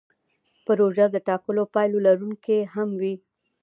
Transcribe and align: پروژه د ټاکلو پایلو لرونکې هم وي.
پروژه 0.65 1.05
د 1.11 1.17
ټاکلو 1.27 1.63
پایلو 1.73 1.99
لرونکې 2.07 2.57
هم 2.73 2.89
وي. 3.01 3.15